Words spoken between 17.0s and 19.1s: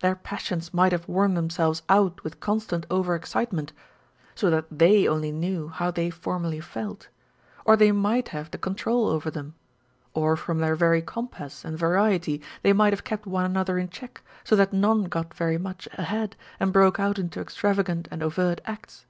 out into extravagant and overt acts.